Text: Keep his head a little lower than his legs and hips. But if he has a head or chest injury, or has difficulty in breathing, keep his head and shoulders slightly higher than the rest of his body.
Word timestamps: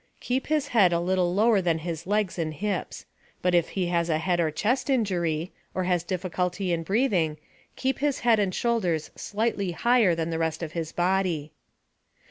Keep 0.19 0.47
his 0.47 0.69
head 0.69 0.91
a 0.91 0.99
little 0.99 1.31
lower 1.31 1.61
than 1.61 1.77
his 1.77 2.07
legs 2.07 2.39
and 2.39 2.55
hips. 2.55 3.05
But 3.43 3.53
if 3.53 3.69
he 3.77 3.85
has 3.89 4.09
a 4.09 4.17
head 4.17 4.39
or 4.39 4.49
chest 4.49 4.89
injury, 4.89 5.51
or 5.75 5.83
has 5.83 6.01
difficulty 6.03 6.73
in 6.73 6.81
breathing, 6.81 7.37
keep 7.75 7.99
his 7.99 8.21
head 8.21 8.39
and 8.39 8.49
shoulders 8.51 9.11
slightly 9.15 9.73
higher 9.73 10.15
than 10.15 10.31
the 10.31 10.39
rest 10.39 10.63
of 10.63 10.71
his 10.71 10.91
body. 10.91 11.51